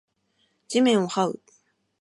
[0.67, 1.39] 地面を這う